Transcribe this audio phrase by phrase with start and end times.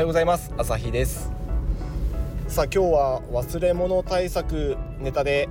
[0.00, 0.50] ようございます。
[0.56, 1.30] 朝日です。
[2.48, 5.50] さあ今日は忘れ物対策ネタで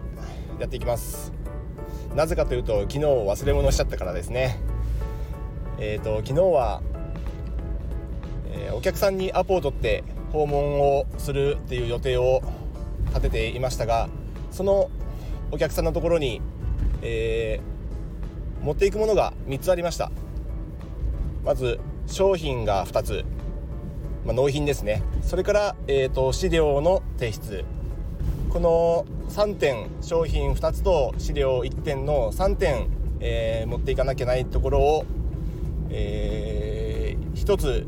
[0.60, 1.32] やっていきます。
[2.16, 4.60] なぜかというと昨日忘れ物しちゃったからですね。
[5.78, 6.82] えっ、ー、と昨日は、
[8.52, 12.42] えー、お客さんにアポを取って訪問をするっていう予定を
[13.10, 14.10] 立てていましたが
[14.50, 14.90] その
[15.52, 16.42] お客さんのところに、
[17.04, 20.12] えー、持っていくものが3つありました。
[21.46, 23.26] まず商品が2つ、
[24.30, 25.02] まあ、納品ですね。
[25.24, 27.66] それから、えーと、資料の提出。
[28.52, 32.90] この3点商品2つと資料1点の3点、
[33.22, 35.06] えー、持っていかなきゃないところを、
[35.90, 37.88] えー、1つ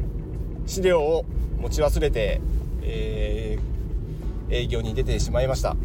[0.66, 1.26] 資料を
[1.60, 2.42] 持ち忘れて、
[2.82, 5.76] えー、営業に出てしまいました。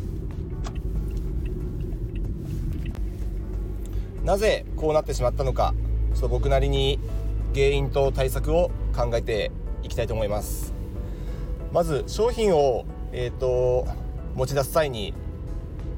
[4.24, 5.74] なぜこうなってしまったのか
[6.14, 6.98] ちょっと僕なりに
[7.54, 9.50] 原因と対策を考えて
[9.86, 10.74] いきたいと思います。
[11.72, 13.86] まず商品を、えーと、
[14.34, 15.14] 持ち出す際に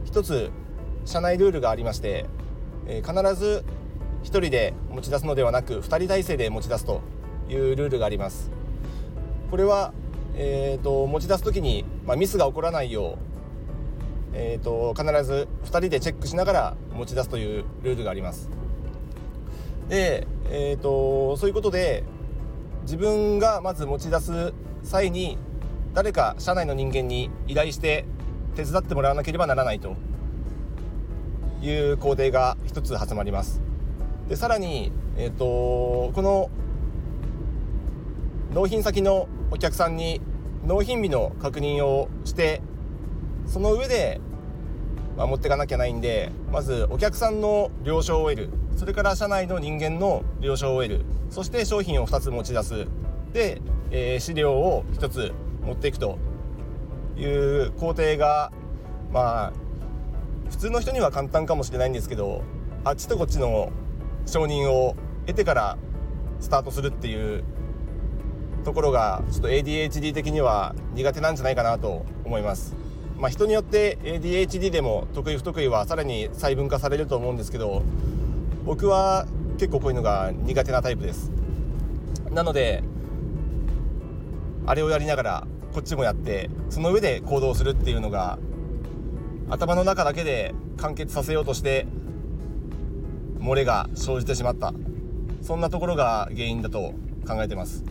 [0.04, 0.50] 一つ
[1.04, 2.26] 社内ルールがありまして、
[2.86, 3.64] えー、必ず
[4.22, 7.00] 1人で持ち出すのではなく2人体制で持ち出すと
[7.48, 8.50] いうルールがあります。
[9.50, 9.92] これは、
[10.36, 13.28] えーと、持ち出す時に、まあ、ミスが起こらないよう
[14.34, 18.50] えーと、と必ず2人でチェックしながら持ち出すというルールがあります。
[19.88, 22.04] で、えーと、そういうことで
[22.88, 25.36] 自分がまず持ち出す際に
[25.92, 28.06] 誰か社内の人間に依頼して
[28.56, 29.94] 手伝ってもらわなければならないと
[31.60, 33.60] いう工程が一つ始まります。
[34.30, 36.48] でさらに、えーと、この
[38.54, 40.22] 納品先のお客さんに
[40.64, 42.62] 納品日の確認をして
[43.44, 44.18] その上で、
[45.18, 48.50] まあ、持っていかなきゃないんでまずお客さんの了承を得る。
[48.78, 52.86] それから社内の人間の了承を得るそして商品を2つ持ち出す
[53.32, 56.16] で、えー、資料を1つ持っていくと
[57.16, 58.52] いう工程が
[59.12, 59.52] まあ
[60.48, 62.44] 普通の人には簡単かもしれないんですけど
[62.84, 63.72] あっちとこっちの
[64.26, 64.94] 承認を
[65.26, 65.76] 得てから
[66.38, 67.42] スタートするっていう
[68.64, 72.76] ところがちょっと ADHD 的には苦手なんじゃないかなと思います。
[73.16, 77.82] まあ、人によって ADHD でも得意不得意はさらに細分化されると思うんですけど
[78.68, 81.30] 僕は結構こういうのが苦手なタイプです。
[82.30, 82.82] なので
[84.66, 88.38] あれをやりながらこっちもやってその上で行動するっていうのが
[89.48, 91.86] 頭の中だけで完結させようとして
[93.38, 94.74] 漏れが生じてしまった。
[95.40, 96.92] そんなところが原因だと
[97.26, 97.84] 考えてます。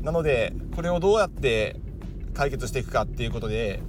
[0.00, 1.76] なのでこれをどうやって
[2.32, 3.82] 解決していくかっていうことで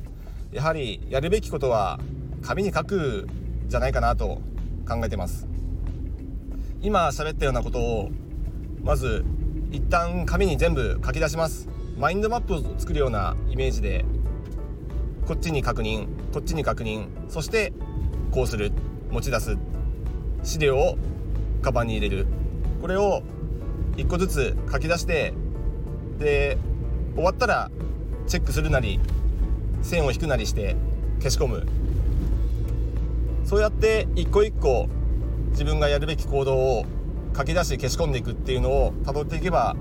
[0.51, 1.97] やはりやるべきことは
[2.41, 3.25] 紙に書く
[3.69, 4.41] じゃないかなと
[4.85, 5.54] 考えてます。
[6.85, 8.11] 今喋ったようなことを
[8.83, 9.25] まず
[9.71, 11.67] 一旦紙に全部書き出します。
[11.97, 14.05] マインドマップを作るようなイメージで
[15.25, 17.73] こっちに確認こっちに確認そして
[18.29, 18.71] こうする
[19.09, 19.57] 持ち出す
[20.43, 20.95] 資料を
[21.63, 22.27] カバンに入れる。
[22.81, 23.23] これを
[23.97, 25.33] 1個ずつ書き出して
[26.19, 26.55] で
[27.15, 27.71] 終わったら
[28.27, 28.99] チェックするなり
[29.81, 30.75] 線を引くなりして
[31.17, 31.65] 消し込む。
[33.43, 34.87] そうやって一個一個
[35.55, 36.85] 自分がやるべき行動を
[37.33, 39.73] 書き出し消し込んでいくっていうのをたどっていけば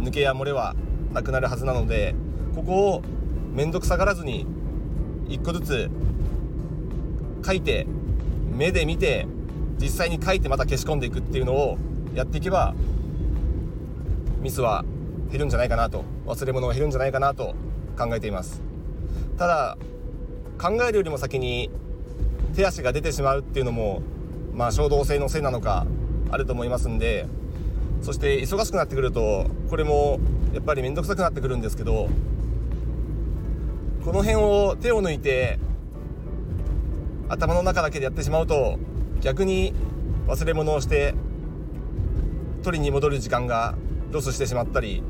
[0.00, 0.74] 抜けや漏れは
[1.12, 2.16] なくなるはずなので
[2.56, 3.02] ここを
[3.54, 4.44] 面倒くさがらずに
[5.28, 5.90] 1個ずつ
[7.46, 7.86] 書いて
[8.50, 9.28] 目で見て
[9.78, 11.78] 実際に書いてまた消し込んでいくっていうのを
[12.12, 12.74] やっていけば
[14.40, 14.84] ミスは
[15.30, 17.54] 減るんじゃないかなと忘れ物は減るんじゃないかなと
[17.96, 18.62] 考えています。
[19.38, 19.78] ただ
[20.58, 21.70] 考えるよりも先に
[22.54, 24.02] 手足が出てしまうっていうのも
[24.54, 25.86] まあ衝動性のせいなのか
[26.30, 27.26] あると思いますんで
[28.02, 30.18] そして忙しくなってくるとこれも
[30.54, 32.08] やっぱり面倒くさくなってくるんですけど
[34.04, 35.58] この辺を手を抜いて
[37.28, 38.78] 頭の中だけでやってしまうと
[39.20, 39.74] 逆に
[40.26, 41.14] 忘れ物をして
[42.62, 43.74] 取りに戻る時間が
[44.10, 45.02] ロスしてしまったり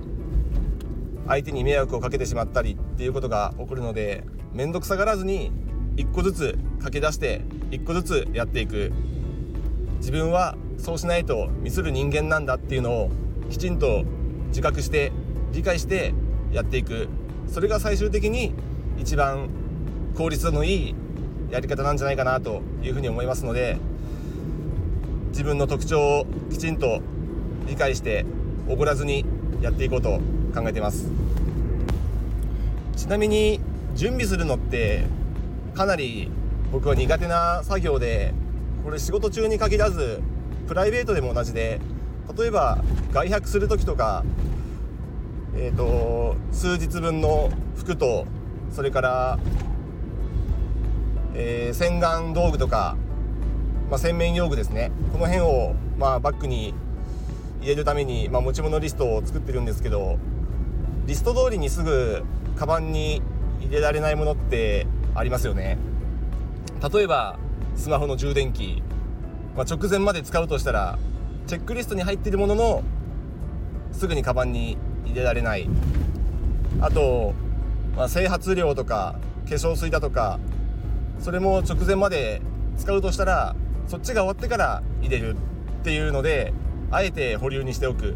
[1.26, 5.52] 相手に迷惑をかけてしまったりっていうことが起こるので面倒くさがらずに
[5.96, 8.92] 1個ずつ書き出して1個ずつやっていく。
[10.00, 13.10] 自分はそうしないとミスる人間なんだっていうのを
[13.50, 14.04] きちんと
[14.48, 15.12] 自覚して
[15.52, 16.12] 理解して
[16.52, 17.08] やっていく。
[17.48, 18.52] それが最終的に
[18.98, 19.48] 一番
[20.16, 20.94] 効率のいい
[21.50, 23.76] やり方なんじゃないかなというふうに思いますので
[25.30, 27.00] 自分の特徴をきちんと
[27.66, 28.24] 理解して
[28.68, 29.24] おごらずに
[29.60, 30.20] やっていこうと
[30.54, 31.08] 考えています。
[32.96, 33.60] ちなみに
[33.94, 35.04] 準備するのって
[35.74, 36.30] かなり
[36.70, 38.32] 僕は苦手な作業で
[38.84, 40.20] これ仕事中に限らず
[40.68, 41.80] プライベートでも同じで
[42.36, 42.82] 例えば
[43.12, 44.24] 外泊する時とか
[45.54, 48.26] えーと、数日分の服と
[48.70, 49.38] それから、
[51.34, 52.96] えー、洗顔道具とか、
[53.90, 54.92] まあ、洗面用具ですね。
[55.12, 56.72] この辺を、まあ、バッグに
[57.60, 60.18] 入れるために、まあ、持ち物リストを作ってるんですけど
[61.04, 62.22] リスト通りにすぐ
[62.56, 63.20] カバンに
[63.60, 65.76] 入れられないものってありますよね。
[66.92, 67.38] 例えば
[67.76, 68.82] スマホの充電器、
[69.56, 70.98] まあ、直前まで使うとしたら
[71.46, 72.82] チェックリストに入っているものの
[73.92, 75.68] すぐにカバンに入れられない。
[76.80, 77.34] あと、
[77.96, 80.38] まあ、整髪料とか化粧水だとか
[81.18, 82.40] それも直前まで
[82.78, 83.56] 使うとしたら
[83.88, 85.36] そっちが終わってから入れる
[85.80, 86.54] っていうので
[86.90, 88.14] あえて保留にしておく。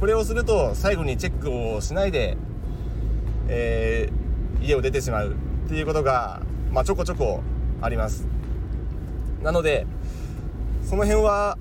[0.00, 2.36] これをすると最後にチェックをしないで、
[3.48, 5.36] えー、家を出てしまう
[5.66, 6.42] っていうことが、
[6.72, 7.42] まあ、ちょこちょこ
[7.84, 8.26] あります。
[9.42, 9.86] なので
[10.82, 11.58] その辺は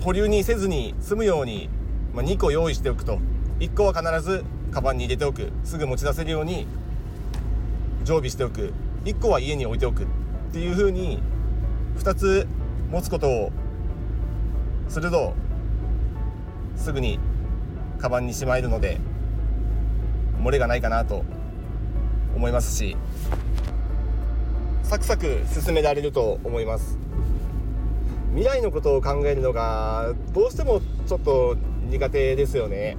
[0.00, 1.70] 保留にせずに済むように、
[2.12, 3.18] まあ、2個用意しておくと。
[3.60, 5.50] 1個は必ずカバンに入れておく。
[5.64, 6.66] すぐ持ち出せるように
[8.04, 8.72] 常備しておく。
[9.04, 10.02] 1個は家に置いておく。
[10.02, 10.06] っ
[10.52, 11.22] ていう風に
[11.98, 12.46] 2つ
[12.90, 13.52] 持つことを
[14.88, 15.34] すると
[16.76, 17.18] すぐに
[17.98, 18.98] カバンにしまえるので
[20.42, 21.24] 漏れがないかなと
[22.36, 22.96] 思いますし。
[24.92, 26.98] サクサク進められると思います。
[28.34, 31.56] 未来のことを考えるのがどうしてもちょっと
[31.88, 32.98] 苦手ですよね。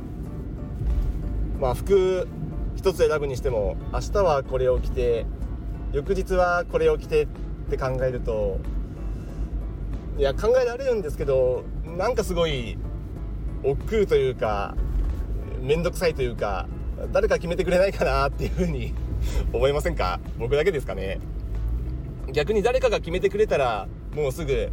[1.62, 2.28] まあ服
[2.76, 5.28] 一つ選ぶにしても明日はこれを着て
[5.92, 7.28] 翌日はこれを着てっ
[7.70, 8.60] て考えると
[10.18, 12.76] いや考えられるんですけどなんかすごい
[13.64, 14.74] 億劫というか
[15.62, 16.68] 面倒くさいというか
[17.12, 18.96] 誰か決めてくれないかなっていうふうに
[19.54, 20.20] 思いませんか？
[20.40, 21.20] 僕だけですかね。
[22.32, 24.72] 逆に誰かが決めてくれたらもうすぐ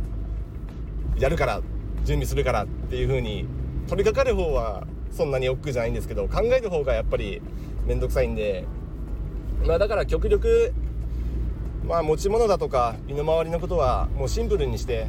[1.18, 1.60] やるから
[2.04, 3.46] 準備するからっていう風に
[3.88, 7.42] 取り掛かる方はそんなに億劫じゃないんですけど考える方がやっぱり
[7.86, 8.64] 面倒くさいんで。
[9.66, 10.72] まあだから極力
[11.86, 15.08] まあ持ち物だとか身の回りのことはもうシンプルにして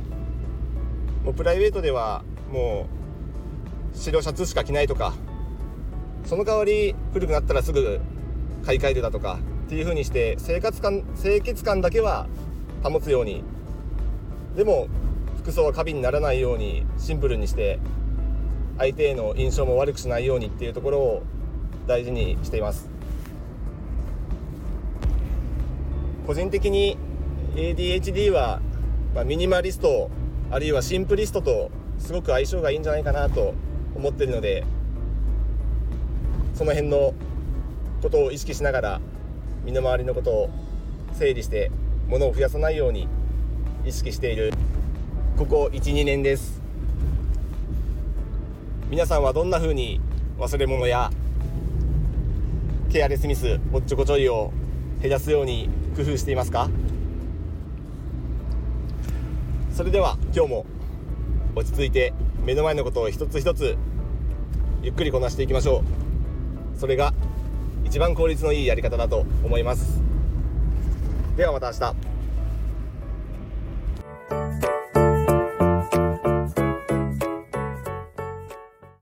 [1.23, 2.87] もうプライベートではも
[3.93, 5.13] う白シャツしか着ないとか
[6.25, 8.01] その代わり古くなったらすぐ
[8.65, 9.39] 買い替えるだとか
[9.71, 12.27] っていう風にして生活感清潔感だけは
[12.83, 13.41] 保つように
[14.53, 14.89] でも
[15.37, 17.79] 服装は過敏にならないようにシンプルにして
[18.77, 21.23] 相手への印象も悪くしないようにっていうところを
[21.87, 22.89] 大事にしています。
[26.27, 26.97] 個人的に
[27.55, 28.59] ADHD は、
[29.15, 30.09] まあ、ミニマリスト
[30.51, 33.53] あるいはシンプリストとすごく相性がいいんじゃないかなと
[33.95, 34.65] 思ってるので
[36.55, 37.13] その辺の
[38.01, 39.01] ことを意識しながら
[39.63, 40.49] 身の回りのことを
[41.13, 41.71] 整理して
[42.07, 43.07] 物を増やさないように
[43.85, 44.51] 意識している。
[45.37, 46.61] ここ12年です。
[48.89, 50.01] 皆さんはどんな風に
[50.37, 51.11] 忘れ物や
[52.91, 54.51] ケアレスミスおっちょこちょいを
[55.01, 56.69] 減らすように工夫していますか？
[59.73, 60.65] それでは今日も
[61.55, 62.13] 落ち着いて
[62.43, 63.77] 目の前のことを一つ一つ
[64.81, 65.83] ゆっくりこなしていきましょ
[66.75, 66.79] う。
[66.79, 67.13] それが
[67.91, 70.01] 一番効率のいいやり方だと思います。
[71.35, 72.10] ではまた明日。